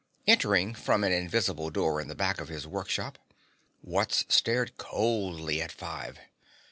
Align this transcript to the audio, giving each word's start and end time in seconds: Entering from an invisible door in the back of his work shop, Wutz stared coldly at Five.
Entering 0.25 0.73
from 0.73 1.03
an 1.03 1.11
invisible 1.11 1.69
door 1.69 2.01
in 2.01 2.07
the 2.07 2.15
back 2.15 2.41
of 2.41 2.47
his 2.47 2.65
work 2.65 2.89
shop, 2.89 3.19
Wutz 3.83 4.25
stared 4.29 4.75
coldly 4.75 5.61
at 5.61 5.71
Five. 5.71 6.17